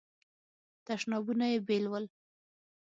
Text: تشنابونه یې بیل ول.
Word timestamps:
تشنابونه 0.85 1.45
یې 1.51 1.57
بیل 1.67 1.85
ول. 1.89 2.05